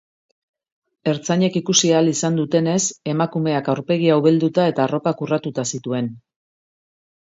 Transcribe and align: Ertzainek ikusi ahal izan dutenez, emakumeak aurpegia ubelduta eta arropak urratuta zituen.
Ertzainek 1.11 1.59
ikusi 1.61 1.91
ahal 1.99 2.09
izan 2.13 2.41
dutenez, 2.41 2.79
emakumeak 3.15 3.71
aurpegia 3.77 4.19
ubelduta 4.25 4.69
eta 4.75 4.89
arropak 4.91 5.27
urratuta 5.29 5.71
zituen. 5.75 6.15